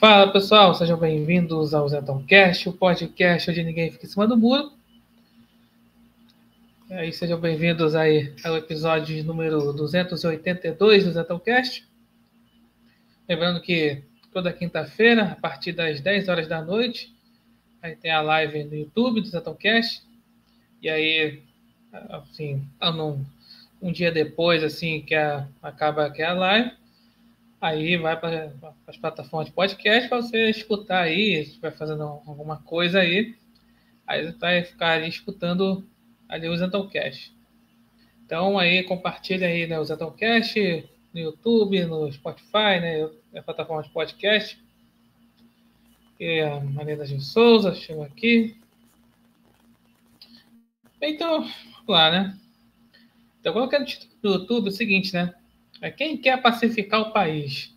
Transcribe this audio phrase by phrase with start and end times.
[0.00, 1.86] Fala pessoal, sejam bem-vindos ao
[2.26, 4.72] Cast, o podcast onde ninguém fica em cima do muro.
[6.88, 11.86] E aí, sejam bem-vindos aí ao episódio número 282 do Cast.
[13.28, 14.02] Lembrando que
[14.32, 17.14] toda quinta-feira, a partir das 10 horas da noite,
[17.82, 20.02] aí tem a live no YouTube do Cast.
[20.80, 21.42] E aí,
[22.08, 23.22] assim, um,
[23.82, 26.72] um dia depois, assim, que a, acaba que a live,
[27.60, 28.52] aí vai para
[28.86, 33.36] as plataformas de podcast para você escutar aí, se estiver fazendo alguma coisa aí,
[34.06, 35.86] aí você vai ficar ali escutando
[36.28, 37.34] ali o Zentocast.
[38.24, 43.90] Então aí compartilha aí né, o Zentocast no YouTube, no Spotify, né, a plataforma de
[43.90, 44.58] podcast.
[46.18, 48.56] E a Marina de Souza chegou aqui.
[51.00, 52.38] Então, vamos lá, né?
[53.40, 55.34] Então, colocando no título do YouTube o seguinte, né?
[55.80, 57.74] É, quem quer pacificar o país?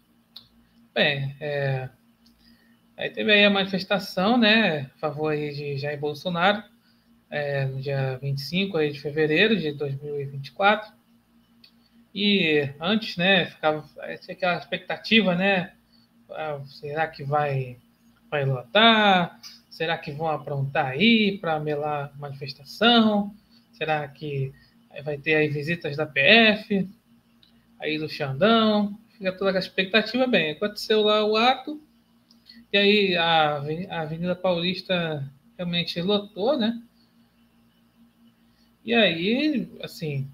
[0.94, 1.90] Bem, é,
[2.98, 6.62] aí teve aí a manifestação, né, a favor aí de Jair Bolsonaro,
[7.30, 10.92] é, no dia 25 aí de fevereiro de 2024.
[12.14, 13.88] E antes, né, ficava
[14.22, 15.74] tinha aquela expectativa, né,
[16.30, 17.78] ah, será que vai
[18.30, 19.40] vai lotar?
[19.70, 23.34] Será que vão aprontar aí para melar manifestação?
[23.72, 24.52] Será que
[25.04, 26.90] vai ter aí visitas da PF?
[27.84, 30.52] Aí do Xandão, fica toda a expectativa bem.
[30.52, 31.82] Aconteceu lá o ato,
[32.72, 33.58] e aí a,
[34.02, 36.82] Avenida Paulista realmente lotou, né?
[38.86, 40.28] E aí, assim,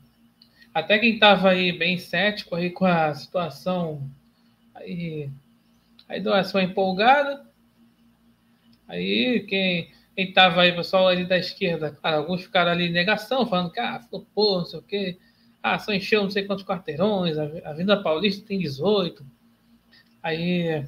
[0.73, 4.07] até quem estava aí bem cético aí com a situação,
[4.75, 5.29] aí,
[6.07, 7.45] aí deu essa empolgada.
[8.87, 13.71] Aí quem estava aí, pessoal ali da esquerda, cara, alguns ficaram ali em negação, falando
[13.71, 14.01] que, ah,
[14.33, 15.17] pô, não sei o quê.
[15.61, 19.25] Ah, só encheu não sei quantos quarteirões, a Avenida Paulista tem 18.
[20.23, 20.85] Aí,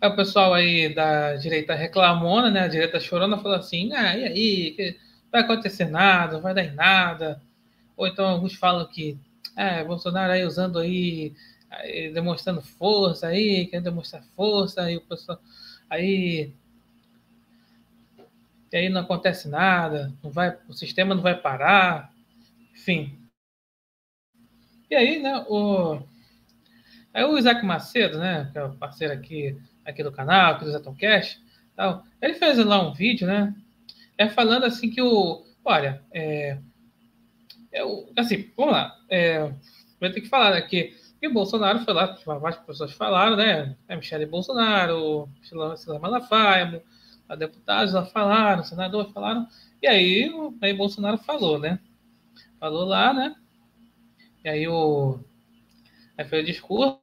[0.00, 2.60] aí o pessoal aí da direita reclamona, né?
[2.60, 4.98] A direita chorando, falou assim: ah, e aí?
[5.30, 7.40] Vai acontecer nada, vai dar em nada.
[7.96, 9.18] Ou então alguns falam que
[9.56, 11.32] é, Bolsonaro aí usando aí,
[11.70, 15.38] aí demonstrando força aí, querendo demonstrar força, aí o pessoal
[15.88, 16.52] aí
[18.74, 22.12] e aí não acontece nada, não vai, o sistema não vai parar.
[22.74, 23.24] Enfim.
[24.90, 26.00] E aí, né, o,
[27.12, 30.72] aí o Isaac Macedo, né, que é o parceiro aqui, aqui do canal, aqui do
[30.72, 31.40] Zetoncast,
[31.74, 33.54] tal, ele fez lá um vídeo, né,
[34.18, 36.58] é falando assim que o, olha, é,
[37.72, 37.82] é
[38.16, 39.52] assim, vamos lá, é,
[40.00, 43.74] vou ter que falar aqui, né, que o Bolsonaro foi lá, várias pessoas falaram, né,
[43.88, 46.84] é Michele Bolsonaro, Silvio Malafaia,
[47.38, 49.48] deputados lá falaram, senadores falaram,
[49.82, 50.30] e aí,
[50.60, 51.80] aí Bolsonaro falou, né,
[52.58, 53.34] falou lá, né?
[54.44, 55.20] E aí o
[56.16, 57.00] aí foi o discurso.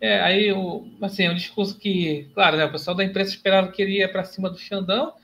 [0.00, 3.82] É, aí o assim, um discurso que, claro, né, o pessoal da imprensa esperava que
[3.82, 5.14] ele ia para cima do Xandão.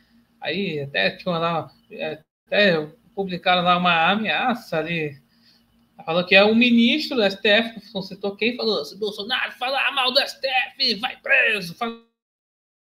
[0.40, 1.70] Aí até tinha lá
[2.46, 5.20] até publicaram lá uma ameaça ali.
[6.04, 10.10] Falou que é um ministro do STF, não citou quem, falou: se Bolsonaro falar mal
[10.12, 11.74] do STF, vai preso.
[11.74, 12.00] Falar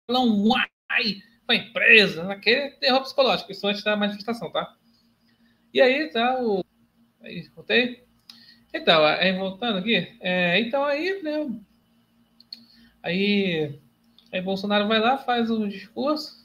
[0.09, 0.53] um
[0.89, 2.23] ai, vai preso.
[2.23, 4.75] Naquele terror psicológico, isso antes da manifestação, tá?
[5.73, 6.63] E aí tá o.
[7.21, 8.03] Aí, voltei.
[8.73, 10.07] Então, aí voltando aqui.
[10.19, 11.49] É, então aí, né?
[13.01, 13.79] Aí,
[14.31, 16.43] aí Bolsonaro vai lá, faz um discurso.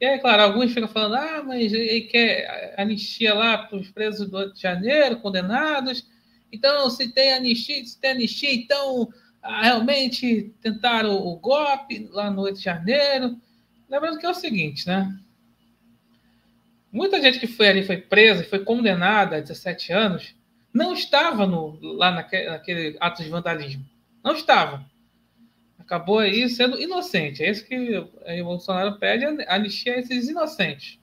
[0.00, 4.28] E aí, claro, alguns ficam falando, ah, mas ele quer anistia lá para os presos
[4.28, 6.06] do 8 de janeiro, condenados.
[6.52, 9.08] Então, se tem anistia, se tem anistia, então
[9.42, 13.40] ah, realmente tentaram o golpe lá no 8 de janeiro.
[13.88, 15.18] Lembrando que é o seguinte, né?
[16.92, 20.34] Muita gente que foi ali, foi presa, foi condenada a 17 anos,
[20.72, 23.84] não estava no, lá naquele, naquele ato de vandalismo.
[24.22, 24.84] Não estava.
[25.78, 27.42] Acabou aí sendo inocente.
[27.42, 30.98] É isso que o Bolsonaro pede anistia a esses inocentes.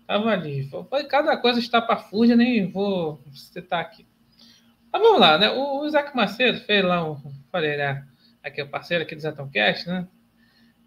[0.00, 0.68] Estava ali.
[0.88, 4.06] Foi, cada coisa estapafúrdia, nem vou citar aqui.
[4.92, 5.50] Mas vamos lá, né?
[5.50, 7.20] O, o Isaac Macedo fez lá um.
[7.50, 8.06] Falei, né?
[8.42, 10.06] Aqui é o parceiro aqui do Zetãocast, né?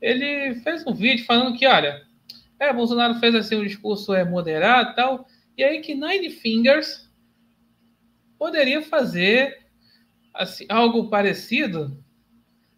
[0.02, 2.02] Ele fez um vídeo falando que, olha,
[2.60, 5.28] é, Bolsonaro fez assim um discurso é, moderado tal,
[5.58, 7.10] e aí que Nine Fingers
[8.38, 9.58] poderia fazer
[10.34, 12.04] assim, algo parecido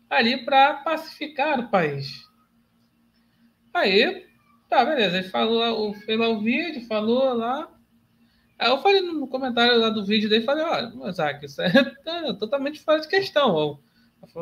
[0.09, 2.29] ali para pacificar o país.
[3.73, 4.27] Aí,
[4.69, 7.71] tá, beleza, ele falou, fez lá o vídeo, falou lá.
[8.59, 11.71] Eu falei no comentário lá do vídeo dele, falei, olha, Isaac, isso é
[12.37, 13.79] totalmente fora de questão.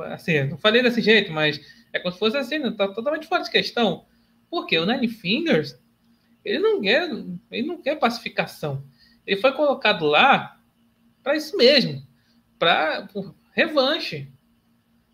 [0.08, 1.60] Assim, não falei desse jeito, mas
[1.94, 4.06] é como se fosse assim, tá totalmente fora de questão.
[4.50, 5.78] Porque o Nine Fingers,
[6.44, 7.10] ele não quer,
[7.52, 8.84] ele não quer pacificação.
[9.26, 10.60] Ele foi colocado lá
[11.24, 12.02] para isso mesmo,
[12.58, 13.08] para
[13.52, 14.28] revanche.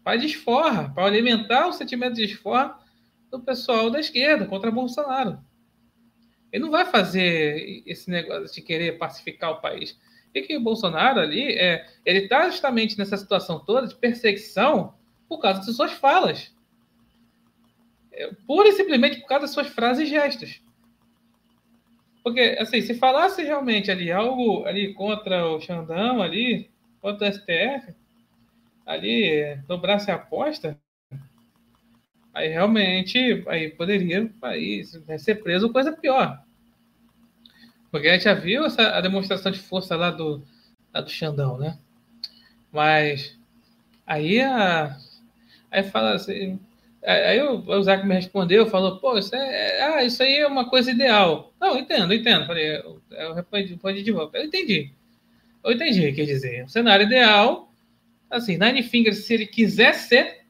[0.04, 2.80] para desforra, para alimentar o sentimento de desforra
[3.32, 5.40] do pessoal da esquerda contra Bolsonaro.
[6.52, 10.00] Ele não vai fazer esse negócio de querer pacificar o país.
[10.34, 14.94] E que o Bolsonaro ali, é, ele está justamente nessa situação toda de perseguição
[15.28, 16.55] por causa de suas falas.
[18.16, 20.62] É, pura e simplesmente por causa das suas frases e gestos.
[22.24, 26.72] Porque, assim, se falasse realmente ali algo ali contra o Xandão, ali,
[27.02, 27.94] contra o STF,
[28.86, 30.80] ali, dobrasse a aposta,
[32.34, 34.84] aí realmente aí poderia aí,
[35.20, 36.44] ser preso coisa pior.
[37.92, 40.44] Porque a gente já viu essa, a demonstração de força lá do,
[40.94, 41.78] lá do Xandão, né?
[42.72, 43.38] Mas
[44.06, 44.98] aí a,
[45.70, 46.60] aí fala assim,
[47.06, 50.70] aí o, o Zac me respondeu, falou, pô, isso, é, ah, isso aí é uma
[50.70, 51.54] coisa ideal.
[51.60, 52.46] Não, entendo, entendo.
[52.46, 54.38] Falei, eu, eu respondi de volta.
[54.38, 54.92] Eu entendi.
[55.64, 57.72] Eu entendi, quer dizer, o cenário ideal,
[58.30, 60.44] assim, Nine Fingers, se ele quisesse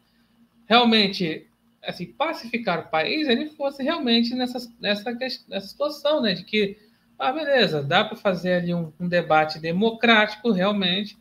[0.68, 1.48] realmente
[1.82, 6.78] assim, pacificar o país, ele fosse realmente nessa, nessa, nessa situação, né, de que
[7.18, 11.18] ah, beleza, dá para fazer ali um, um, debate democrático realmente,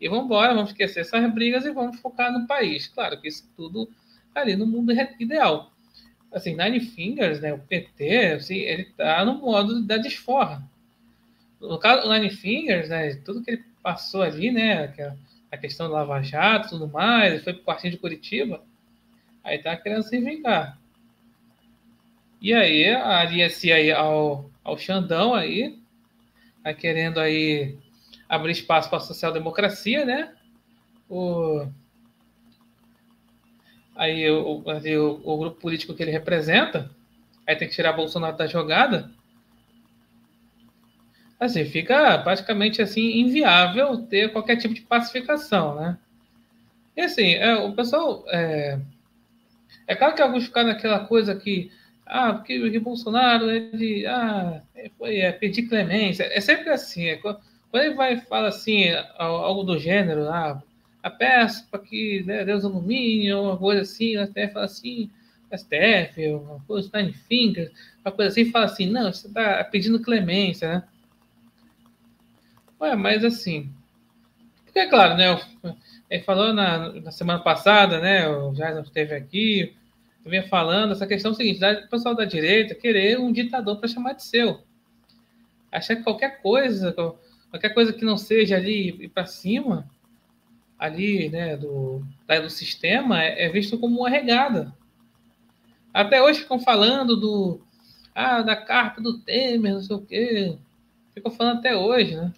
[0.00, 2.86] e vamos embora, vamos esquecer essas brigas e vamos focar no país.
[2.88, 3.88] Claro que isso tudo
[4.40, 5.72] ali no mundo ideal.
[6.32, 10.62] Assim, Nine Fingers, né, o PT, assim, ele está no modo da desforra.
[11.60, 14.92] No caso do Nine Fingers, né, tudo que ele passou ali, né,
[15.50, 18.62] a questão do Lava Jato tudo mais, ele foi para o partido de Curitiba,
[19.42, 20.78] aí tá querendo se vingar.
[22.40, 25.78] E aí, alia-se aí ao, ao Xandão aí,
[26.62, 27.76] tá querendo aí
[28.28, 30.34] abrir espaço para a social-democracia, né?
[31.08, 31.66] O,
[33.98, 36.88] aí o, o, o, grupo político que ele representa,
[37.44, 39.10] aí tem que tirar Bolsonaro da jogada.
[41.38, 45.98] Assim, fica praticamente assim inviável ter qualquer tipo de pacificação, né?
[46.96, 48.24] E assim, é, o pessoal.
[48.28, 48.78] É,
[49.86, 51.70] é claro que alguns ficaram naquela coisa que
[52.06, 54.62] ah, porque o Bolsonaro ele, ah,
[54.96, 56.24] foi é, pedir clemência.
[56.32, 57.06] É sempre assim.
[57.06, 57.38] É, quando
[57.74, 58.86] ele vai fala assim,
[59.18, 60.62] algo do gênero, ah,
[61.08, 65.10] a peça para que né, Deus ilumine, ou uma coisa assim, o STF fala assim,
[65.52, 67.54] STF, uma coisa, está enfim,
[68.04, 70.82] uma coisa assim, fala assim, não, você está pedindo clemência, né?
[72.80, 73.72] Ué, mas assim,
[74.64, 75.40] porque é claro, né?
[76.08, 78.28] Ele falou na, na semana passada, né?
[78.28, 79.74] O Jair esteve aqui,
[80.24, 83.88] eu vinha falando essa questão é seguinte, o pessoal da direita querer um ditador para
[83.88, 84.62] chamar de seu.
[85.72, 86.92] Achar que qualquer coisa,
[87.50, 89.88] qualquer coisa que não seja ali para cima,
[90.78, 94.72] ali, né, do, do sistema, é, é visto como uma regada.
[95.92, 97.60] Até hoje ficam falando do
[98.14, 100.56] ah, da carta do Temer, não sei o quê.
[101.14, 102.32] Ficam falando até hoje, né?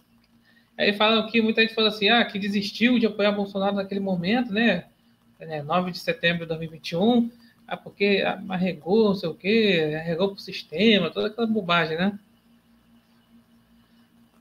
[0.77, 4.53] Aí falam que muita gente fala assim, ah, que desistiu de apoiar Bolsonaro naquele momento,
[4.53, 4.85] né?
[5.65, 7.31] 9 é, de setembro de 2021,
[7.67, 12.19] ah, porque arregou, não sei o quê, arregou para o sistema, toda aquela bobagem, né?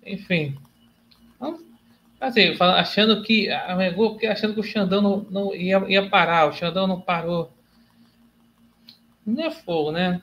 [0.05, 0.57] Enfim.
[2.19, 3.47] Assim, achando que
[3.95, 7.53] porque achando que o Xandão não, não ia, ia parar, o Xandão não parou.
[9.25, 10.21] Não é fogo, né?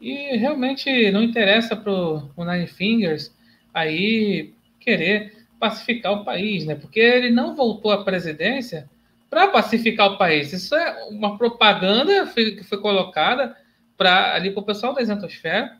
[0.00, 3.34] E realmente não interessa para o Nine Fingers
[3.72, 6.74] aí querer pacificar o país, né?
[6.74, 8.88] Porque ele não voltou à presidência
[9.30, 10.52] para pacificar o país.
[10.52, 13.56] Isso é uma propaganda que foi colocada
[13.96, 15.76] para ali para o pessoal da isentosfera,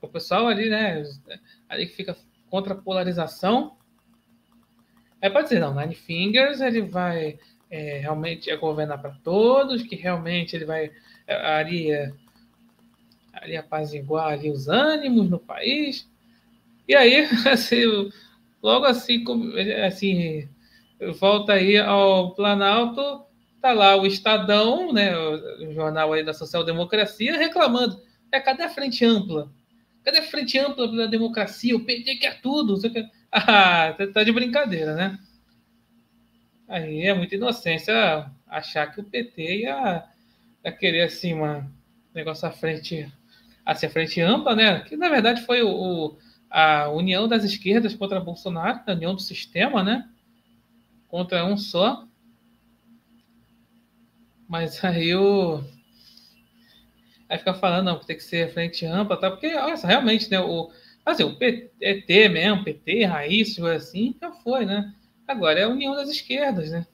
[0.00, 1.02] o pessoal ali, né,
[1.68, 2.16] ali que fica
[2.50, 3.76] contra a polarização.
[5.20, 7.38] Aí pode dizer, não, Nine Fingers ele vai
[7.70, 10.90] é, realmente é governar para todos, que realmente ele vai
[11.26, 12.12] é, ali, é,
[13.32, 16.08] ali apaziguar ali os ânimos no país.
[16.86, 18.10] E aí, assim,
[18.62, 19.24] logo assim,
[19.84, 20.48] assim
[21.18, 23.24] volta aí ao Planalto,
[23.60, 28.00] tá lá o Estadão, né, o jornal aí da social democracia, reclamando.
[28.30, 29.50] É, cadê a frente ampla?
[30.06, 31.76] Cadê a frente ampla da democracia?
[31.76, 32.76] O PT quer tudo.
[32.76, 33.10] Você quer...
[33.30, 35.18] Ah, tá, tá de brincadeira, né?
[36.66, 40.04] Aí é muita inocência achar que o PT ia,
[40.64, 41.70] ia querer assim uma
[42.14, 43.12] negócio à frente,
[43.64, 44.80] assim, a frente ampla, né?
[44.80, 49.20] Que na verdade foi o, o a união das esquerdas contra Bolsonaro, a união do
[49.20, 50.08] sistema, né?
[51.08, 52.06] contra um só.
[54.48, 55.64] Mas aí o.
[57.28, 59.30] Aí fica falando, não, tem que ser frente ampla, tá?
[59.30, 60.40] Porque, nossa, realmente, né?
[60.40, 60.70] O,
[61.04, 64.94] assim, o PT mesmo, PT, raiz, assim, já foi, né?
[65.26, 66.86] Agora é a união das esquerdas, né?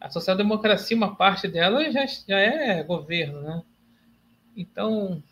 [0.00, 3.62] A social-democracia, uma parte dela já, já é governo, né?
[4.56, 5.22] Então,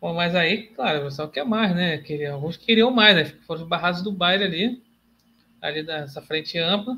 [0.00, 1.98] bom, mas aí, claro, o pessoal quer mais, né?
[1.98, 3.24] Queria, alguns queriam mais, né?
[3.46, 4.84] Foram barrados do baile ali
[5.64, 6.96] ali dessa frente ampla.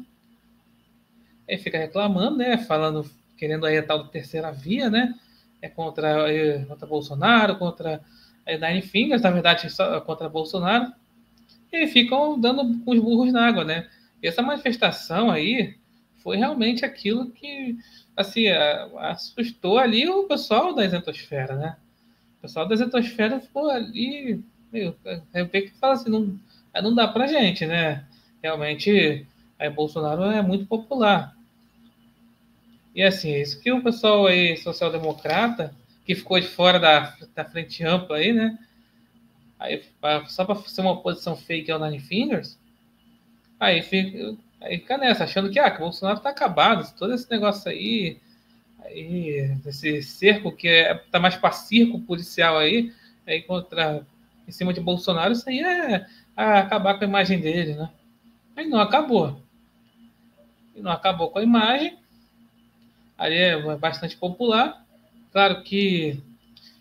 [1.49, 2.59] Aí fica reclamando, né?
[2.59, 5.14] Falando, querendo aí a tal da terceira via, né?
[5.61, 8.01] É contra, é, contra Bolsonaro, contra
[8.45, 10.93] é, Nine Fingers, na verdade, só contra Bolsonaro.
[11.73, 13.89] E ficam dando os burros na água, né?
[14.23, 15.77] E essa manifestação aí
[16.23, 17.77] foi realmente aquilo que,
[18.17, 18.49] assim,
[18.99, 21.77] assustou ali o pessoal da isentosfera, né?
[22.39, 24.97] O pessoal da isentosfera ficou ali, meio,
[25.35, 26.39] eu que fala assim, não,
[26.83, 28.05] não dá pra gente, né?
[28.43, 29.27] Realmente,
[29.59, 31.36] aí Bolsonaro é muito popular.
[32.97, 35.76] E assim, isso que o pessoal aí, social-democrata,
[36.07, 38.59] que ficou de fora da, da frente ampla aí, né?
[39.59, 39.85] Aí,
[40.29, 42.59] só para ser uma posição fake ao Nine Fingers,
[43.61, 47.31] aí fica, aí fica nessa, achando que, ah, que o Bolsonaro tá acabado, todo esse
[47.31, 48.19] negócio aí,
[48.83, 52.95] aí esse cerco que é, tá mais para circo policial aí,
[53.26, 54.07] aí contra,
[54.49, 57.91] em cima de Bolsonaro, isso aí é, é acabar com a imagem dele, né?
[58.57, 59.38] Aí não acabou.
[60.75, 61.99] E não acabou com a imagem,
[63.16, 64.85] ali é bastante popular.
[65.32, 66.20] Claro que,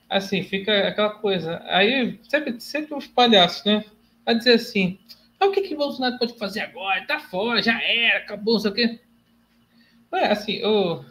[0.09, 1.61] assim, fica aquela coisa.
[1.65, 3.83] Aí sempre, sempre os palhaços, né?
[4.25, 4.97] A dizer assim:
[5.39, 7.05] ah, o que, que Bolsonaro pode fazer agora?
[7.05, 8.99] Tá fora, já era, acabou, não sei o quê.
[10.13, 11.03] É, assim, eu,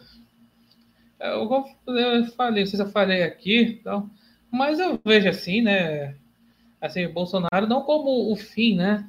[1.19, 4.09] eu, eu falei, não sei se eu falei aqui, então,
[4.49, 6.15] mas eu vejo assim, né?
[6.81, 9.07] Assim, Bolsonaro não como o fim, né?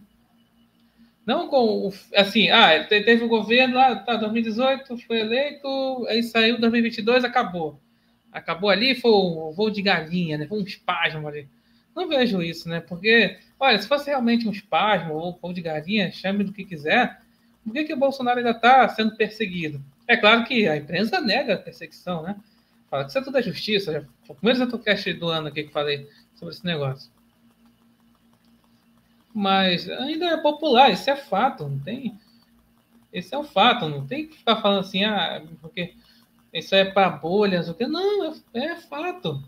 [1.27, 7.25] Não com assim, ah, teve um governo lá, tá, 2018 foi eleito, aí saiu 2022,
[7.25, 7.81] acabou.
[8.31, 10.47] Acabou ali, foi um voo de galinha, né?
[10.47, 11.49] Foi um espasmo ali.
[11.97, 12.79] Não vejo isso, né?
[12.81, 17.19] Porque, olha, se fosse realmente um espasmo ou voo de galinha, chame do que quiser,
[17.65, 19.83] por que, que o Bolsonaro ainda está sendo perseguido?
[20.07, 22.37] É claro que a imprensa nega a perseguição, né?
[22.89, 24.09] Fala que isso é tudo é justiça.
[24.29, 26.07] O primeiro Zetocast do ano aqui que falei
[26.37, 27.16] sobre esse negócio
[29.37, 32.19] mas ainda é popular, isso é fato, não tem.
[33.13, 35.93] Esse é um fato, não tem que ficar falando assim, ah, porque
[36.51, 39.45] isso é para bolhas, o que não, é, é, fato.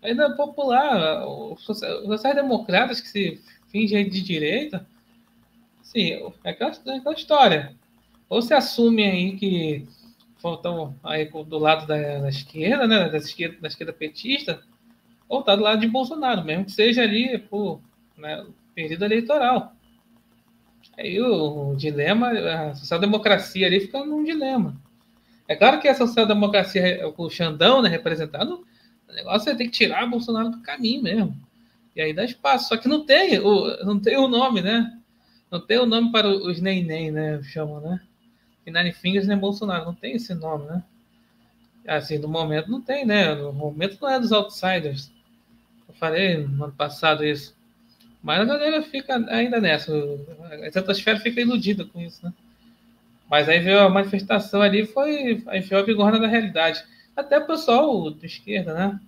[0.00, 1.26] Ainda é popular.
[1.28, 4.86] Os sociais-democratas que se fingem de direita,
[5.82, 6.12] sim,
[6.42, 7.76] é aquela, é aquela história.
[8.26, 9.86] Ou se assume aí que
[10.38, 14.62] faltam aí do lado da, da esquerda, né, da esquerda, da esquerda petista,
[15.28, 17.82] ou tá do lado de Bolsonaro, mesmo que seja ali por
[18.16, 18.46] né,
[18.82, 19.74] período eleitoral.
[20.96, 24.76] Aí o, o dilema, a social-democracia ali fica num dilema.
[25.48, 28.64] É claro que a social-democracia, o Xandão, né, representado,
[29.08, 31.36] o negócio é ter que tirar Bolsonaro do caminho mesmo.
[31.94, 32.68] E aí dá espaço.
[32.68, 34.96] Só que não tem o, não tem o nome, né?
[35.50, 37.42] Não tem o nome para os nem-nem, né?
[37.42, 38.00] Chamam, né?
[38.64, 39.86] E Nine Fingers nem Bolsonaro.
[39.86, 40.84] Não tem esse nome, né?
[41.86, 43.34] Assim, no momento não tem, né?
[43.34, 45.10] No momento não é dos outsiders.
[45.88, 47.56] Eu falei no ano passado isso.
[48.22, 49.92] Mas a galera fica ainda nessa.
[50.50, 52.32] A estratosfera fica iludida com isso, né?
[53.30, 55.42] Mas aí veio a manifestação ali, foi.
[55.46, 56.84] Aí veio a bigorna da realidade.
[57.16, 59.00] Até o pessoal de esquerda, né?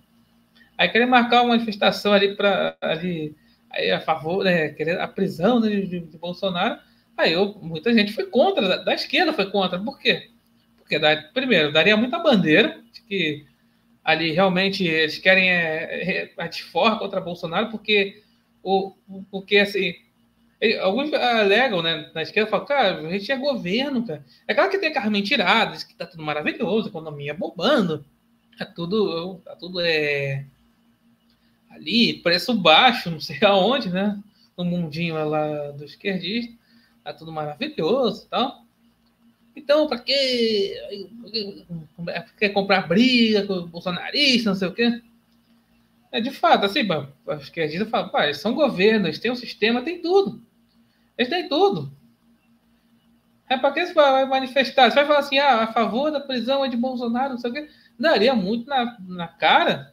[0.77, 3.35] Aí querer marcar uma manifestação ali para ali
[3.73, 6.79] aí a favor, né, querer a prisão né, de, de, Bolsonaro.
[7.17, 9.79] Aí eu, muita gente foi contra, da, da, esquerda foi contra.
[9.79, 10.29] Por quê?
[10.77, 10.99] Porque,
[11.33, 13.45] primeiro, daria muita bandeira de que
[14.03, 18.22] ali realmente eles querem é, é, a contra Bolsonaro, porque
[18.63, 18.95] o,
[19.29, 19.93] porque, assim,
[20.81, 24.25] alguns alegam, né, na esquerda, falam, cara, a gente é governo, cara.
[24.47, 28.05] É claro que tem aquelas mentiradas, que tá tudo maravilhoso, economia bombando,
[28.57, 30.45] tá tudo, tá tudo é,
[31.69, 34.17] ali, preço baixo, não sei aonde, né,
[34.57, 36.53] no mundinho lá do esquerdista,
[37.03, 38.63] tá tudo maravilhoso e tal.
[39.55, 40.75] Então, para que
[42.39, 45.01] quer comprar briga com o bolsonarista, não sei o quê?
[46.13, 46.81] É de fato, assim,
[47.27, 50.45] acho que a gente fala, pá, eles são governos, eles têm um sistema, tem tudo.
[51.17, 51.91] Eles têm tudo.
[53.49, 54.91] É para que você vai manifestar?
[54.91, 57.67] Você vai falar assim, ah, a favor da prisão de Bolsonaro, não sei o quê.
[57.99, 59.91] Daria muito na, na cara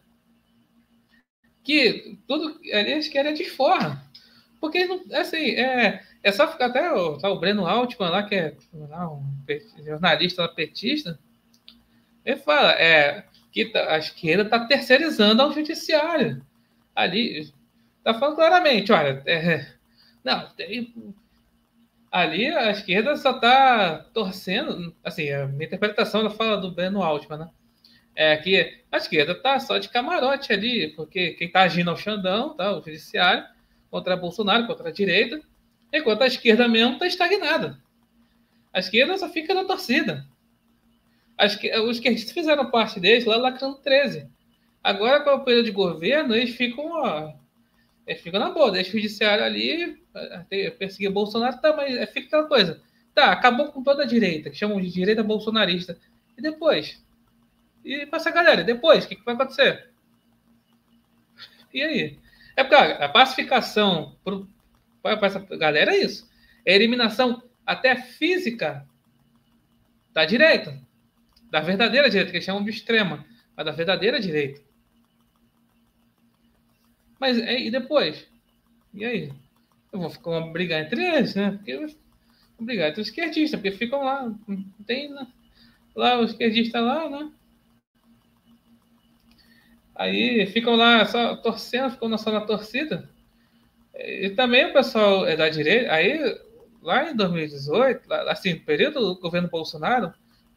[1.64, 4.02] que tudo eles querem desforra.
[4.60, 8.34] Porque, não, assim, é, é só ficar até o, tá, o Breno Altman lá, que
[8.34, 9.24] é lá, um
[9.82, 11.18] jornalista petista,
[12.26, 16.44] ele fala, é, que tá, a esquerda está terceirizando ao judiciário.
[16.94, 17.50] Ali
[17.98, 19.66] está falando claramente, olha, é,
[20.24, 20.94] não, tem,
[22.10, 27.38] ali a esquerda só está torcendo, assim, a minha interpretação da fala do Breno Altman,
[27.38, 27.50] né?
[28.14, 31.96] É que a esquerda está só de camarote ali, porque quem está agindo é o
[31.96, 33.44] Xandão, tá, o judiciário,
[33.90, 35.40] contra Bolsonaro, contra a direita,
[35.92, 37.78] enquanto a esquerda mesmo está estagnada.
[38.72, 40.26] A esquerda só fica na torcida.
[41.40, 44.28] As, os que fizeram parte deles lá lacrando 13.
[44.84, 47.32] Agora, com o período de governo, eles ficam, ó,
[48.06, 50.02] eles ficam na boa, deixa o judiciário ali,
[50.78, 52.82] perseguir Bolsonaro, tá, mas fica aquela coisa.
[53.14, 55.98] Tá, acabou com toda a direita, que chamam de direita bolsonarista.
[56.36, 57.02] E depois?
[57.82, 59.88] E para essa galera, depois, o que, que vai acontecer?
[61.72, 62.18] E aí?
[62.54, 64.14] É porque a pacificação
[65.02, 66.28] para essa galera é isso.
[66.66, 68.86] É a eliminação até física
[70.12, 70.78] da direita.
[71.50, 73.24] Da verdadeira direita, que eles chamam de extrema.
[73.56, 74.60] Mas da verdadeira direita.
[77.18, 78.26] Mas e depois?
[78.94, 79.32] E aí?
[79.92, 81.50] Eu vou ficar uma brigar entre eles, né?
[81.52, 81.90] Porque vou
[82.60, 84.32] brigar entre os esquerdistas, porque ficam lá.
[84.86, 85.26] Tem né?
[85.94, 87.30] lá os esquerdistas lá, né?
[89.94, 93.10] Aí ficam lá só torcendo, ficam só na torcida.
[93.94, 95.92] E também o pessoal é da direita.
[95.92, 96.18] Aí,
[96.80, 100.14] lá em 2018, lá, assim, período do governo Bolsonaro,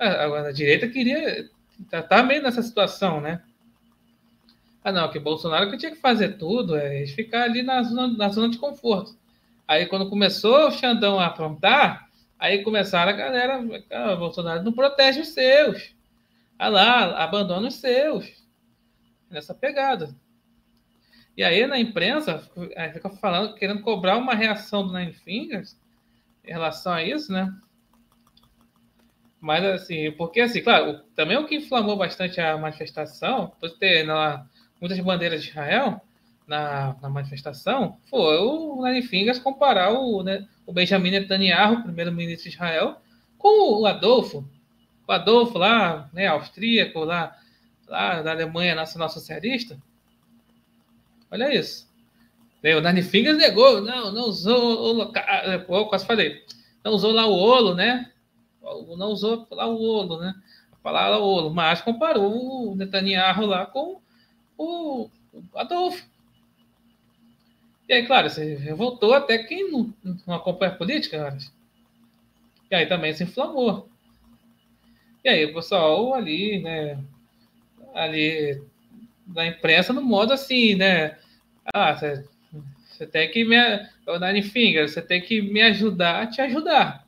[0.07, 1.49] a, a direita queria.
[1.89, 3.41] Tá, tá meio nessa situação, né?
[4.83, 8.29] Ah, não, que Bolsonaro que tinha que fazer tudo, é ficar ali na zona, na
[8.29, 9.15] zona de conforto.
[9.67, 15.21] Aí, quando começou o Xandão a aprontar, aí começaram a galera, ah, Bolsonaro não protege
[15.21, 15.95] os seus.
[16.59, 18.43] Ah lá, abandona os seus
[19.29, 20.15] nessa pegada.
[21.35, 22.39] E aí na imprensa
[22.93, 25.75] fica falando, querendo cobrar uma reação do Nine Fingers
[26.45, 27.51] em relação a isso, né?
[29.43, 34.47] Mas assim, porque assim, claro, também o que inflamou bastante a manifestação, por ter lá
[34.79, 35.99] muitas bandeiras de Israel
[36.47, 42.55] na, na manifestação, foi o Nine Fingers comparar o, né, o Benjamin Netanyahu, primeiro-ministro de
[42.55, 43.01] Israel,
[43.37, 44.47] com o Adolfo.
[45.05, 47.35] O Adolfo lá, né, austríaco, lá,
[47.85, 49.77] lá da Alemanha Nacional Socialista.
[51.29, 51.85] Olha isso.
[52.63, 55.13] O Nani Fingers negou, não, não usou o
[55.75, 56.45] eu quase falei,
[56.81, 58.12] não usou lá o olo, né?
[58.63, 60.33] Não usou lá o olo, né?
[60.71, 63.99] A palavra olo, mas comparou o Netanyahu lá com
[64.57, 65.09] o
[65.53, 66.05] Adolfo.
[67.87, 69.93] E aí, claro, você revoltou até quem não,
[70.25, 71.37] não acompanha a política, cara.
[72.71, 73.89] E aí também se inflamou.
[75.23, 76.97] E aí o pessoal ali, né,
[77.93, 78.61] ali
[79.27, 81.17] na imprensa no modo assim, né?
[81.73, 83.57] Ah, você tem que me.
[84.41, 87.02] Finger, você tem que me ajudar a te ajudar.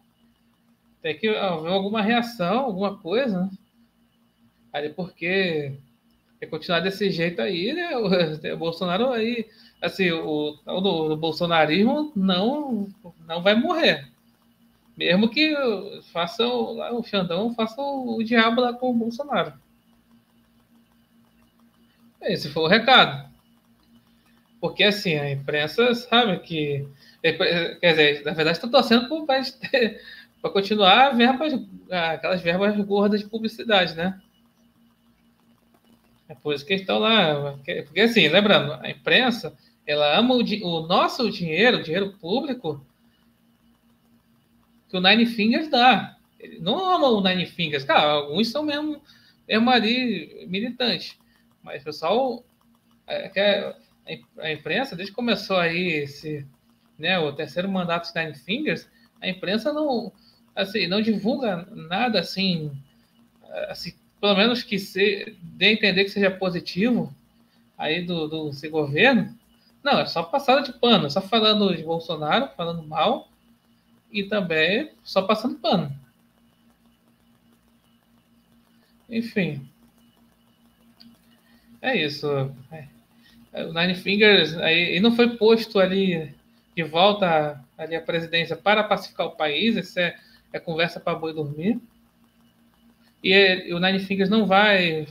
[1.06, 3.50] Tem que haver alguma reação, alguma coisa, né?
[4.74, 5.78] Aí porque
[6.42, 7.92] é continuar desse jeito aí, né?
[7.96, 9.48] O, o Bolsonaro aí,
[9.80, 12.88] assim, o, o, o, bolsonarismo não,
[13.28, 14.08] não vai morrer.
[14.98, 15.56] Mesmo que
[16.12, 19.54] faça o, o Xandão faça o, o diabo lá com o Bolsonaro.
[22.20, 23.30] Esse foi o recado.
[24.60, 26.88] Porque, assim, a imprensa sabe que.
[27.22, 29.40] Quer dizer, na verdade, está torcendo para
[30.52, 31.54] continuar verbas,
[31.90, 34.22] aquelas verbas gordas de publicidade, né?
[36.28, 37.58] É por isso que estão lá.
[37.86, 39.56] Porque, assim, lembrando, a imprensa,
[39.86, 42.86] ela ama o, o nosso dinheiro, o dinheiro público,
[44.90, 46.18] que o Nine Fingers dá.
[46.40, 47.84] Ele não ama o Nine Fingers.
[47.84, 49.02] Cara, alguns são mesmo,
[49.48, 51.18] mesmo ali militantes.
[51.62, 52.44] Mas pessoal,
[53.08, 53.76] é,
[54.40, 56.46] a imprensa, desde que começou aí esse,
[56.98, 58.88] né, o terceiro mandato de Nine Fingers,
[59.22, 60.12] a imprensa não,
[60.56, 62.72] assim, não divulga nada assim,
[63.70, 67.14] assim pelo menos que se, dê a entender que seja positivo
[67.78, 69.38] aí do, do esse governo.
[69.84, 73.30] Não, é só passada de pano, só falando de Bolsonaro, falando mal,
[74.12, 75.96] e também só passando pano.
[79.10, 79.70] Enfim.
[81.82, 82.28] É isso.
[82.72, 82.88] É.
[83.64, 86.34] O Nine Fingers aí, não foi posto ali
[86.76, 89.76] de volta ali à presidência para pacificar o país.
[89.76, 90.18] Isso é,
[90.56, 91.80] é conversa para boi dormir.
[93.24, 95.08] E, o Nine Fingers não vai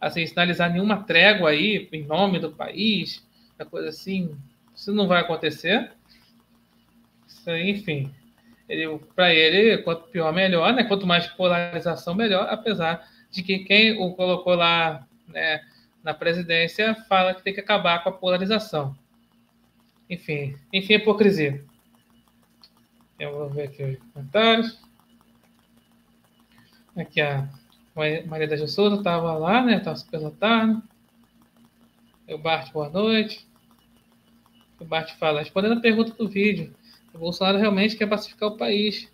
[0.00, 3.24] assim, sinalizar nenhuma trégua aí em nome do país,
[3.70, 4.36] coisa assim.
[4.74, 5.92] Isso não vai acontecer.
[7.28, 8.12] Isso, enfim,
[9.14, 10.82] para ele, quanto pior, melhor, né?
[10.82, 15.60] Quanto mais polarização, melhor, apesar de que quem o colocou lá, né,
[16.02, 18.96] na presidência fala que tem que acabar com a polarização.
[20.10, 21.64] Enfim, enfim, hipocrisia.
[23.18, 24.78] Eu vou ver aqui os comentários.
[26.96, 27.48] Aqui a
[28.26, 29.76] Maria da Jesus estava lá, né?
[29.76, 30.82] Estava super lotado.
[32.28, 33.46] O Bart, boa noite.
[34.80, 36.74] O Bart fala, respondendo a pergunta do vídeo,
[37.14, 39.08] o Bolsonaro realmente quer pacificar o país.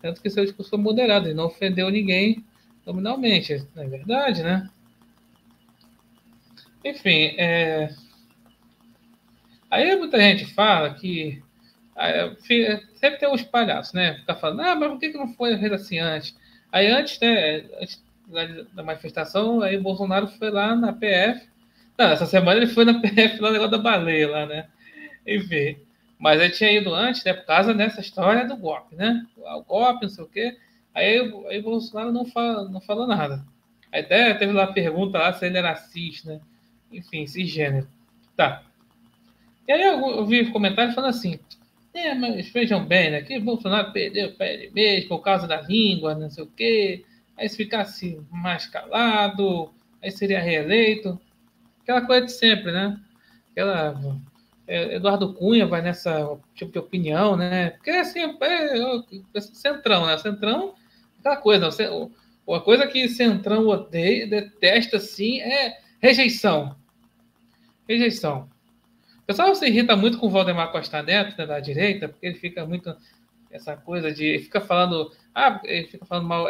[0.00, 2.44] Tanto que seu discurso foi moderado, e não ofendeu ninguém
[2.86, 3.66] nominalmente.
[3.76, 4.70] É verdade, né?
[6.84, 7.92] Enfim, é...
[9.70, 11.42] aí muita gente fala que
[12.94, 14.14] sempre tem uns palhaços, né?
[14.20, 16.36] Fica falando, ah, mas por que, que não foi assim antes?
[16.70, 18.02] Aí antes, né, antes
[18.72, 21.48] da manifestação, aí o Bolsonaro foi lá na PF.
[21.96, 24.68] Não, essa semana ele foi na PF lá no negócio da baleia lá, né?
[25.26, 25.76] Enfim.
[26.18, 29.24] Mas ele tinha ido antes, né, por causa dessa história do golpe, né?
[29.36, 30.56] O golpe, não sei o quê.
[30.94, 33.44] Aí, aí o Bolsonaro não, fala, não falou nada.
[33.92, 36.40] Aí até teve lá a pergunta lá se ele era cis, né?
[36.92, 37.88] Enfim, cisgênero.
[38.36, 38.62] Tá.
[39.66, 41.38] E aí eu vi comentários falando assim,
[41.94, 43.22] é, mas vejam bem, né?
[43.22, 47.04] Que Bolsonaro perdeu o mesmo por causa da língua, não sei o quê.
[47.36, 49.72] Aí se ficasse mais calado,
[50.02, 51.20] aí seria reeleito.
[51.82, 52.98] Aquela coisa de sempre, né?
[53.50, 54.00] Aquela
[54.66, 57.70] é, Eduardo Cunha vai nessa tipo de opinião, né?
[57.70, 58.78] Porque assim, é,
[59.34, 60.18] é, centrão, né?
[60.18, 60.74] Centrão,
[61.18, 62.12] aquela coisa, não,
[62.46, 66.76] uma coisa que centrão odeia, detesta assim, é rejeição.
[67.88, 68.48] Rejeição.
[69.28, 72.64] Pessoal se irrita muito com o Valdemar Costa Neto, né, da direita, porque ele fica
[72.64, 72.96] muito
[73.50, 76.46] essa coisa de ele fica falando, ah, ele fica falando mal,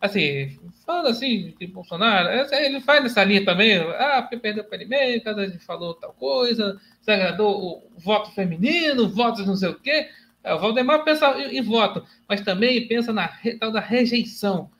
[0.00, 0.56] assim,
[0.86, 5.20] falando assim de Bolsonaro, ele faz nessa linha também, ah, porque perdeu para ele meio,
[5.20, 10.08] cada ele falou tal coisa, desagradou o voto feminino, votos não sei o quê.
[10.44, 14.70] É, o Valdemar pensa em voto, mas também pensa na tal da rejeição.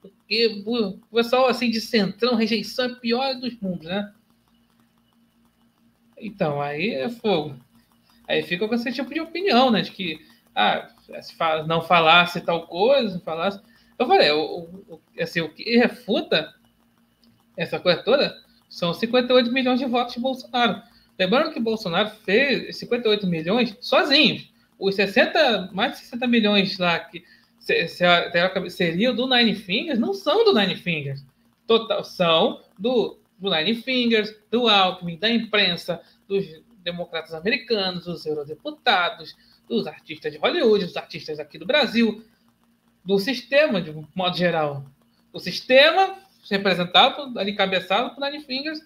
[0.00, 4.12] Porque o pessoal assim de centrão, rejeição é pior dos mundos, né?
[6.22, 7.56] Então, aí é fogo.
[8.28, 9.82] Aí fica com esse tipo de opinião, né?
[9.82, 10.20] De que
[10.54, 10.88] ah,
[11.20, 11.34] se
[11.66, 13.60] não falasse tal coisa, se falasse
[14.02, 16.52] eu falei, o, o, assim, o que refuta
[17.56, 18.36] essa coisa toda
[18.68, 20.82] são 58 milhões de votos de Bolsonaro.
[21.18, 24.50] Lembrando que Bolsonaro fez 58 milhões sozinhos.
[24.78, 27.22] Os 60, mais de 60 milhões lá que
[28.70, 31.24] seriam do Nine Fingers não são do Nine Fingers.
[31.66, 36.46] Total, são do, do Nine Fingers, do Alckmin, da imprensa, dos
[36.78, 39.36] democratas americanos, dos eurodeputados,
[39.68, 42.24] dos artistas de Hollywood, dos artistas aqui do Brasil
[43.04, 44.84] do sistema, de modo geral.
[45.32, 46.16] O sistema
[46.48, 48.80] representado, ali cabeçado por Nine Fingers,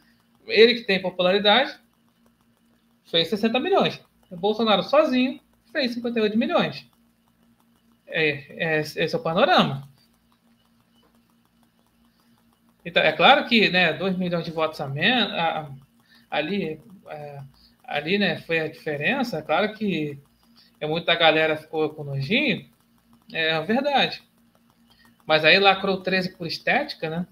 [0.46, 1.78] ele que tem popularidade,
[3.04, 4.00] fez 60 milhões.
[4.30, 5.38] O Bolsonaro sozinho
[5.70, 6.88] fez 58 milhões.
[8.06, 9.86] É, é, esse é o panorama.
[12.86, 15.68] Então, é claro que né, 2 milhões de votos a menos, a,
[16.30, 17.40] ali, é,
[17.82, 19.38] ali né, foi a diferença.
[19.38, 20.16] É claro que
[20.78, 22.64] é muita galera ficou com nojinho,
[23.32, 24.22] é verdade.
[25.26, 27.26] Mas aí lacrou 13 por estética, né?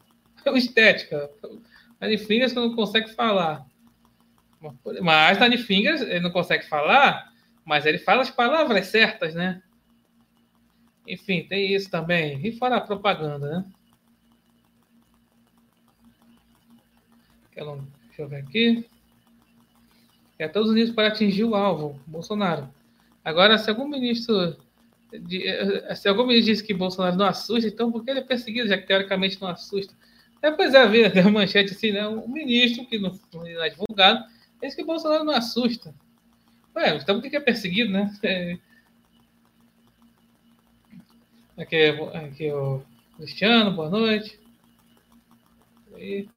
[0.57, 1.31] estética.
[2.01, 3.65] Danny Fingers não consegue falar.
[5.01, 7.31] Mas Danny Fingers ele não consegue falar,
[7.65, 9.63] mas ele fala as palavras certas, né?
[11.07, 12.45] Enfim, tem isso também.
[12.45, 13.65] E fora a propaganda, né?
[17.55, 18.87] Deixa eu ver aqui.
[20.39, 22.69] É todos unidos para atingir o alvo, Bolsonaro.
[23.25, 24.57] Agora, se algum ministro
[25.13, 28.25] de, eh, se algum ministro disse que Bolsonaro não assusta, então por que ele é
[28.25, 29.95] perseguido, já que teoricamente não assusta?
[30.43, 32.07] É, pois é, ver a manchete assim, né?
[32.07, 34.25] Um ministro que não, não é divulgado
[34.61, 35.95] diz que Bolsonaro não assusta.
[36.75, 38.11] Ué, então por que é perseguido, né?
[38.23, 38.59] É...
[41.57, 42.83] Aqui, aqui o
[43.17, 44.41] Cristiano, boa noite.
[45.97, 46.29] E...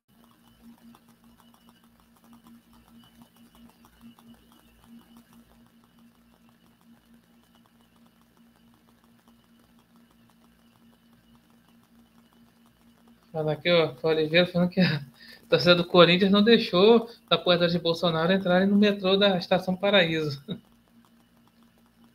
[13.38, 15.00] Fala aqui, ó, o Oliveira falando que a
[15.48, 20.44] torcida do Corinthians não deixou apoiadores de Bolsonaro entrarem no metrô da Estação Paraíso.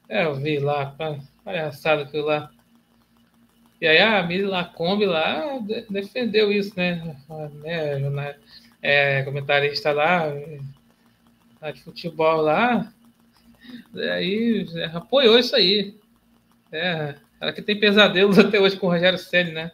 [0.08, 0.94] É, eu vi lá,
[1.42, 2.50] palhaçada aquilo lá.
[3.80, 5.58] E aí a Miri Lacombe lá
[5.88, 7.16] defendeu isso, né?
[7.62, 8.36] né
[8.82, 10.24] é, comentarista lá,
[11.62, 12.92] lá de futebol lá,
[13.94, 15.96] aí apoiou isso aí.
[16.70, 19.72] É, ela que tem pesadelos até hoje com o Rogério Ceni, né?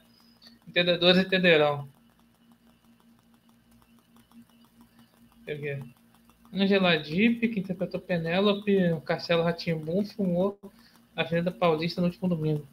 [0.68, 1.88] Entendedores entenderão.
[6.52, 10.58] Angela Dipp, que interpretou Penélope, o Castelo Ratimbum, filmou
[11.16, 12.68] a Avenida Paulista no último domingo.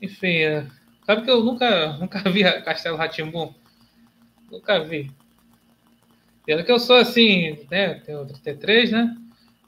[0.00, 0.66] Enfim, é...
[1.06, 3.54] sabe que eu nunca, nunca vi Castelo Ratimbum?
[4.50, 5.10] Nunca vi.
[6.44, 7.94] Pelo que eu sou assim, né?
[8.00, 9.16] Tenho 33, né?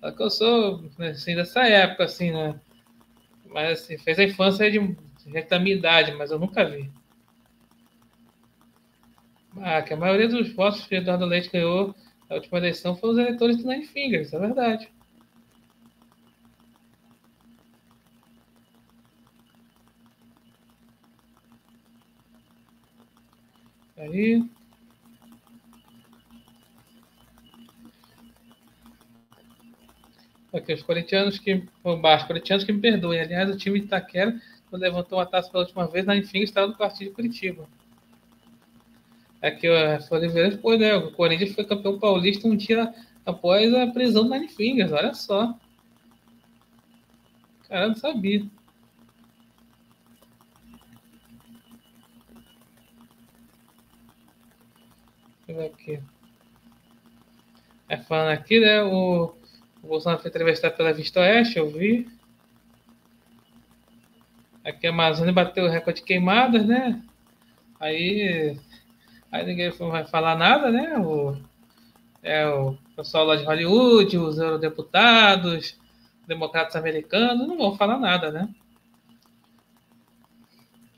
[0.01, 2.61] Pelo que eu sou assim, dessa época, assim, né?
[3.47, 4.79] Mas assim, fez a infância de
[5.31, 6.91] gente da minha idade, mas eu nunca vi.
[9.57, 11.95] Ah, que a maioria dos votos que Eduardo Leite ganhou
[12.29, 14.89] na última eleição foram os eleitores do Nine Fingers, é verdade.
[23.97, 24.43] Aí.
[30.55, 31.65] Aqui, os corintianos que.
[31.85, 33.21] Os corintianos que me perdoem.
[33.21, 34.41] Aliás, o time de Itaquera
[34.71, 37.69] quando levantou uma taça pela última vez, na enfim estava no partido de Curitiba.
[39.43, 40.95] Aqui o Oliveira foi, né?
[40.95, 42.95] O Corinthians foi campeão paulista um dia
[43.27, 45.59] após a prisão do Nine Fingers, olha só.
[47.69, 48.45] Cara, não sabia.
[55.47, 56.01] Deixa eu aqui.
[57.89, 58.83] É falando aqui, né?
[58.83, 59.35] O,
[59.83, 62.20] o Bolsonaro foi entrevistado pela Vista Oeste, eu vi.
[64.65, 67.03] Aqui a Amazônia bateu o recorde de queimadas, né?
[67.79, 68.59] Aí,
[69.33, 70.99] aí ninguém vai falar nada, né?
[70.99, 71.37] O,
[72.23, 75.79] é, o pessoal lá de Hollywood, os eurodeputados,
[76.27, 78.49] democratas americanos, não vão falar nada, né?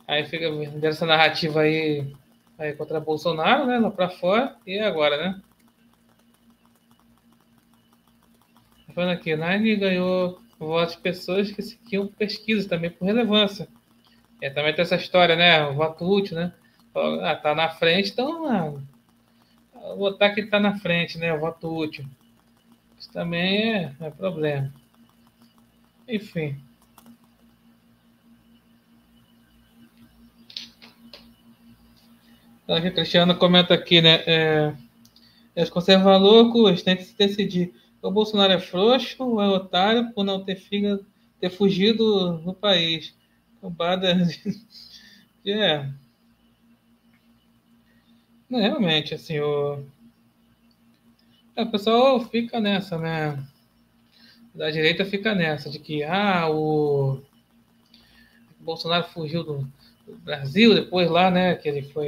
[0.09, 0.47] Aí fica
[0.83, 2.13] essa narrativa aí,
[2.59, 3.79] aí contra Bolsonaro, né?
[3.79, 5.41] Lá para fora, e agora, né?
[8.89, 13.69] Tá falando aqui, Nine ganhou votos de pessoas que seguiam pesquisas também por relevância.
[14.41, 15.65] É, também tem essa história, né?
[15.67, 16.53] O voto útil, né?
[17.23, 18.75] Ah, tá na frente, então ah,
[19.73, 21.33] vou botar que tá na frente, né?
[21.33, 22.05] O voto útil.
[22.99, 24.73] Isso também é, é problema.
[26.09, 26.61] Enfim.
[32.65, 34.23] Então, o Cristiano comenta aqui, né?
[34.27, 34.75] É,
[35.57, 40.45] os conservadores têm que se decidir o Bolsonaro é frouxo ou é otário por não
[40.45, 40.61] ter,
[41.41, 43.15] ter fugido do país?
[45.45, 45.53] De...
[45.53, 45.89] É.
[48.51, 49.85] Não, realmente, assim, o...
[51.55, 53.43] É, o pessoal fica nessa, né?
[54.55, 57.23] Da direita fica nessa, de que, ah, o, o
[58.61, 59.59] Bolsonaro fugiu do,
[60.07, 62.07] do Brasil, depois lá, né, que ele foi,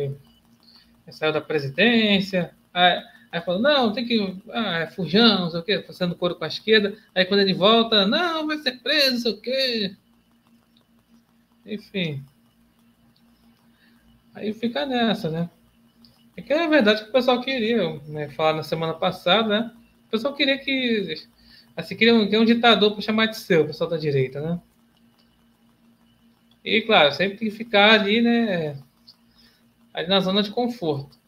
[1.07, 3.03] ele saiu da presidência, ah,
[3.35, 4.41] Aí falou, não, tem que.
[4.53, 6.97] Ah, é fujão, não sei o quê, fazendo coro com a esquerda.
[7.13, 9.97] Aí quando ele volta, não, vai ser preso, não sei o quê.
[11.67, 12.25] Enfim.
[14.37, 15.51] Aí fica nessa, né?
[16.37, 19.73] É que é verdade que o pessoal queria, né, falar na semana passada, né?
[20.07, 21.17] O pessoal queria que.
[21.77, 24.61] Assim, queria um, queria um ditador para chamar de seu, o pessoal da direita, né?
[26.65, 28.79] E, claro, sempre tem que ficar ali, né?
[29.93, 31.24] Ali na zona de conforto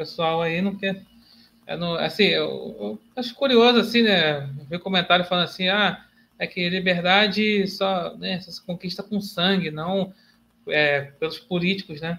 [0.00, 1.02] pessoal aí não quer.
[1.66, 2.48] É no, assim, eu,
[2.80, 4.48] eu, acho curioso, assim, né?
[4.66, 6.06] Ver comentário falando assim, ah,
[6.38, 10.14] é que liberdade só, né, só se conquista com sangue, não
[10.66, 12.18] é, pelos políticos, né?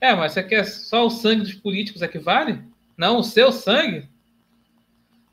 [0.00, 2.58] É, mas você quer só o sangue dos políticos é que vale?
[2.96, 4.08] Não o seu sangue?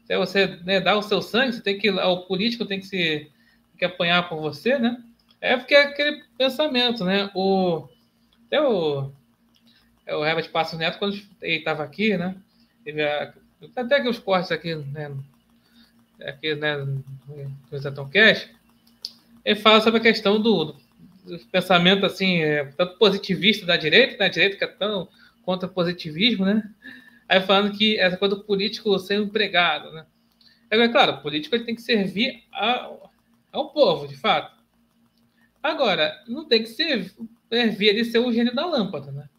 [0.05, 2.97] Se você né, dá o seu sangue, você tem que o político tem que se
[2.97, 5.01] tem que apanhar por você, né?
[5.39, 7.31] É porque é aquele pensamento, né?
[7.33, 7.87] O
[8.47, 9.09] até o
[10.15, 12.35] o Herbert Passos Neto, quando ele estava aqui, né?
[12.83, 13.33] Teve a,
[13.75, 15.11] até que os cortes aqui, né?
[16.21, 16.77] Aqui, né?
[17.77, 18.49] Zetão Cash,
[19.43, 20.75] ele fala sobre a questão do,
[21.25, 25.07] do pensamento, assim, é, tanto positivista da direita, da direita que é tão
[25.43, 26.63] contra positivismo, né?
[27.27, 30.05] Aí falando que essa coisa do político ser empregado, né?
[30.69, 34.57] É claro, o político ele tem que servir ao, povo, de fato.
[35.63, 37.13] Agora, não tem que ser,
[37.49, 39.29] servir ali ser o gênio da lâmpada, né?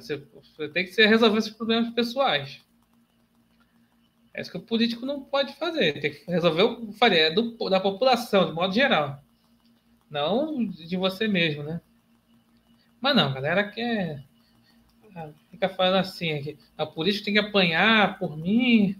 [0.00, 0.18] Você,
[0.72, 2.60] tem que resolver esses problemas pessoais.
[4.32, 6.00] É isso que o político não pode fazer.
[6.00, 9.20] Tem que resolver o é do, da população, de modo geral.
[10.08, 11.80] Não de você mesmo, né?
[13.00, 14.24] Mas não, a galera quer.
[15.14, 18.96] Ah, fica falando assim, aqui, a política tem que apanhar por mim.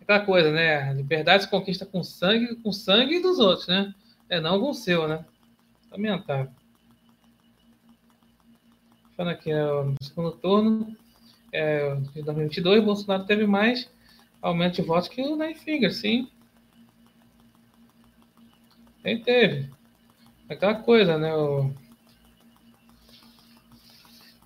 [0.00, 0.90] Aquela coisa, né?
[0.90, 3.94] A liberdade se conquista com sangue, com sangue dos outros, né?
[4.28, 5.24] É não com o seu, né?
[5.90, 6.50] Lamentável.
[9.16, 10.96] Falando aqui né, no segundo turno
[11.52, 13.88] é, de 2022, Bolsonaro teve mais
[14.42, 16.28] aumento de votos que o Nine Finger, sim.
[19.04, 19.70] Ele teve.
[20.48, 21.32] Aquela coisa, né?
[21.34, 21.72] O...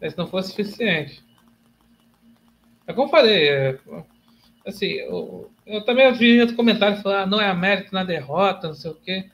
[0.00, 1.24] Se não fosse suficiente.
[2.87, 3.78] É como eu falei, é,
[4.66, 8.74] assim, eu, eu, também vi outro comentário falando, ah, não é mérito na derrota, não
[8.74, 9.31] sei o quê.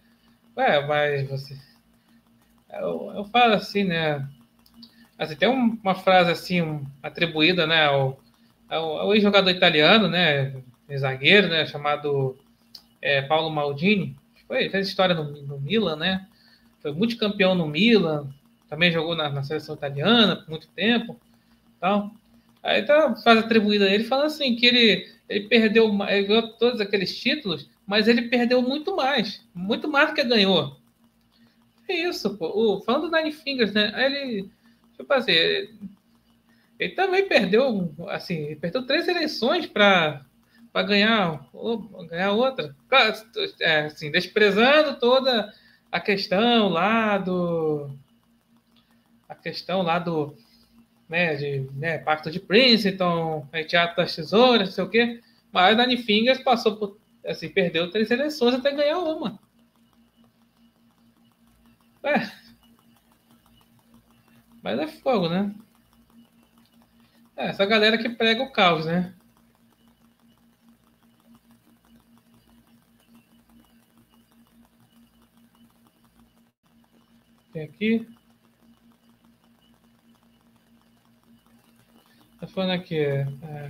[0.57, 1.59] Ué, mas você.
[2.71, 4.27] Eu, eu falo assim, né?
[5.19, 8.21] Assim, tem uma frase assim atribuída né, ao,
[8.69, 10.53] ao, ao ex-jogador italiano, né,
[10.97, 12.37] zagueiro, né, chamado
[13.01, 14.17] é, Paulo Maldini.
[14.47, 16.27] Foi, fez história no, no, Milan, né?
[16.81, 18.29] Foi multicampeão no Milan,
[18.69, 21.19] também jogou na, na seleção italiana por muito tempo.
[21.81, 22.11] Tal.
[22.63, 26.81] Aí tá, faz atribuída a ele falando assim que ele, ele perdeu, ele ganhou todos
[26.81, 30.77] aqueles títulos, mas ele perdeu muito mais, muito mais do que ganhou.
[31.89, 32.49] É isso, pô.
[32.49, 33.93] O, falando do Nine Fingers, né?
[33.97, 34.49] Ele
[34.97, 35.75] Tipo assim, ele,
[36.79, 40.25] ele também perdeu, assim, perdeu três eleições para
[40.87, 41.47] ganhar,
[42.09, 42.75] ganhar outra.
[43.61, 45.53] É, assim, desprezando toda
[45.91, 47.91] a questão lá do.
[49.29, 50.37] A questão lá do.
[51.09, 55.21] Né, de né, Pacto de Princeton, Teatro das Tesouras, não sei o quê.
[55.53, 59.39] Mas Dani Fingers passou por assim, perdeu três eleições até ganhar uma.
[62.03, 62.44] É.
[64.65, 65.55] Mas é fogo, né?
[67.37, 69.15] É, essa galera que prega o caos, né?
[77.53, 78.09] Tem aqui.
[82.41, 83.27] Tá falando aqui, é,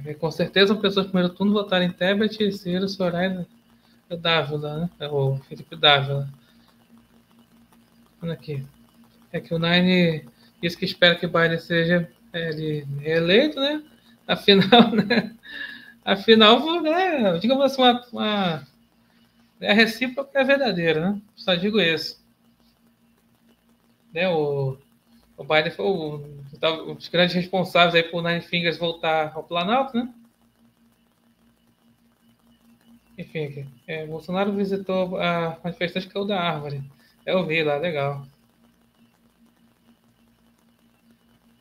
[0.07, 3.45] é, com certeza as pessoas do primeiro turno votaram em Tebet, Ciro, Soraya
[4.21, 4.91] Dávila, né?
[5.01, 6.29] É, o Felipe Dávila.
[8.21, 8.65] Falando aqui.
[9.33, 13.83] É que o Nine disse que espera que Biden seja é, ele, reeleito, né?
[14.27, 15.35] Afinal, né?
[16.05, 17.39] Afinal, né?
[17.39, 18.67] Digamos assim, uma, uma,
[19.61, 21.21] é a recíproca é verdadeira, né?
[21.37, 22.25] Só digo isso
[24.15, 24.79] né, o,
[25.37, 26.41] o Biden foi um,
[26.89, 30.09] um dos grandes responsáveis aí por Nine Fingers voltar ao Planalto, né?
[33.19, 33.67] Enfim.
[33.87, 36.83] É, Bolsonaro visitou a manifestante que é o da árvore.
[37.27, 38.25] Eu vi lá, legal.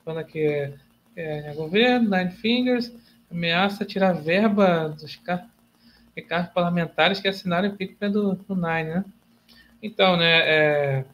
[0.03, 0.73] Falando aqui, é,
[1.15, 2.91] é, governo, Nine Fingers,
[3.31, 9.05] ameaça tirar verba dos carros parlamentares que assinaram o impeachment do, do Nine, né?
[9.81, 11.05] Então, né, é,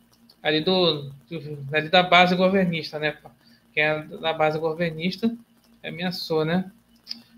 [0.41, 3.15] ali do, do ali da base governista, né?
[3.73, 5.32] Quem é da base governista
[5.84, 6.71] ameaçou, né?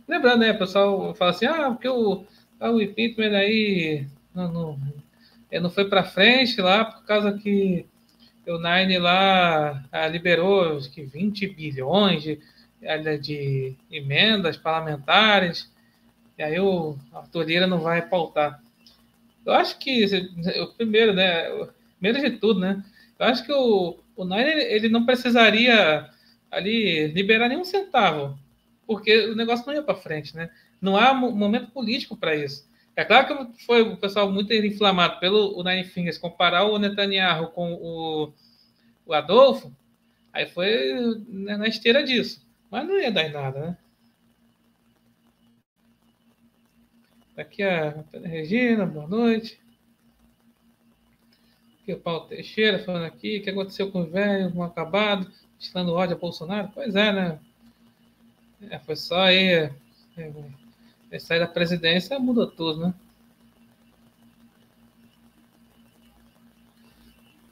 [0.07, 2.25] Lembrando, né, o pessoal fala assim, ah, porque o,
[2.59, 4.79] ah, o impeachment aí não, não,
[5.61, 7.85] não foi para frente lá por causa que
[8.47, 12.39] o Nine lá ah, liberou acho que 20 bilhões de,
[13.21, 15.71] de emendas parlamentares,
[16.37, 18.61] e aí o Arthur Lira não vai pautar.
[19.45, 20.05] Eu acho que,
[20.61, 21.43] o primeiro, né,
[21.99, 22.83] primeiro de tudo, né,
[23.19, 26.09] eu acho que o, o Nine ele não precisaria
[26.49, 28.37] ali liberar nenhum centavo,
[28.85, 30.49] porque o negócio não ia para frente, né?
[30.81, 32.67] Não há momento político para isso.
[32.95, 37.73] É claro que foi o pessoal muito inflamado pelo Nine Fingers comparar o Netanyahu com
[37.73, 38.33] o,
[39.05, 39.73] o Adolfo,
[40.33, 40.93] aí foi
[41.27, 42.45] na esteira disso.
[42.69, 43.77] Mas não ia dar em nada, né?
[47.37, 49.59] Aqui a Regina, boa noite.
[51.81, 55.93] Aqui o Paulo Teixeira falando aqui, o que aconteceu com o velho, um acabado, tirando
[55.93, 56.69] ódio a Bolsonaro?
[56.73, 57.39] Pois é, né?
[58.69, 59.71] É, foi só aí.
[60.17, 60.31] É,
[61.11, 62.93] é, sair da presidência mudou tudo, né?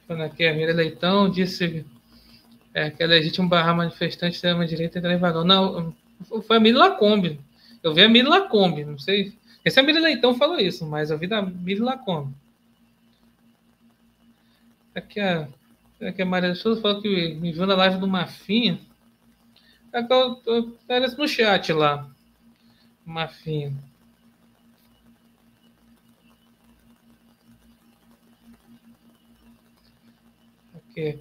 [0.08, 1.86] Falando aqui, a Mira Leitão disse
[2.74, 5.44] é, que é legítimo barrar manifestante extrema-direita e vagão.
[5.44, 5.94] Não,
[6.48, 7.40] foi a Mira Lacombe.
[7.84, 9.34] Eu vi a Mira Lacombe, não sei.
[9.64, 12.34] Esse é a Mira Leitão falou isso, mas eu vi da Mira Lacombe.
[14.96, 15.48] Aqui a,
[16.02, 18.80] aqui a Maria Souza falou que me viu na live do Mafinha.
[19.94, 22.10] Aparece no chat lá.
[23.10, 23.74] Mafinha.
[30.76, 31.20] Aqui.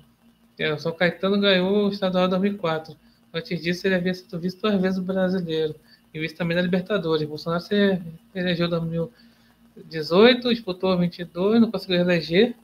[0.59, 2.95] É, o São Caetano ganhou o estadual 2004.
[3.33, 5.75] Antes disso, ele havia sido visto duas vezes brasileiro
[6.13, 7.27] e visto também na Libertadores.
[7.27, 8.01] Bolsonaro se
[8.35, 12.55] elegeu em 2018, disputou 22, não conseguiu eleger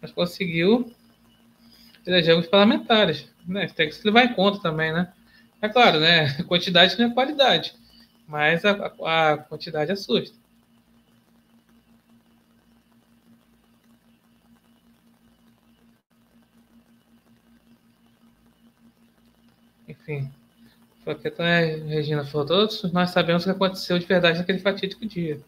[0.00, 0.90] mas conseguiu
[2.06, 3.28] eleger os parlamentares.
[3.46, 3.66] Né?
[3.68, 5.12] Tem que se levar em conta também, né?
[5.60, 6.32] É claro, né?
[6.48, 7.74] Quantidade não é qualidade,
[8.30, 8.72] mas a,
[9.32, 10.38] a, quantidade assusta.
[19.88, 20.30] Enfim,
[21.04, 25.04] foi que a Regina falou, todos nós sabemos o que aconteceu de verdade naquele fatídico
[25.04, 25.40] dia.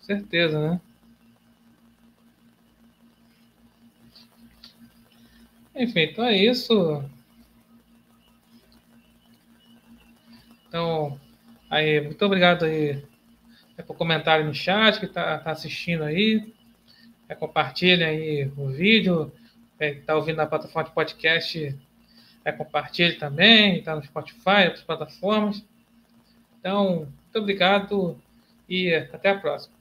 [0.00, 0.80] Certeza, né?
[5.74, 7.04] Enfim, então é isso.
[10.66, 11.20] Então,
[11.70, 13.02] aí, muito obrigado aí
[13.76, 16.52] é, por comentário no chat que está tá assistindo aí.
[17.28, 19.32] É, compartilha aí o vídeo.
[19.78, 21.78] É, está ouvindo na plataforma de podcast,
[22.44, 23.78] é, compartilhe também.
[23.78, 25.64] Está no Spotify, outras plataformas.
[26.58, 28.20] Então, muito obrigado
[28.68, 29.77] e até a próxima.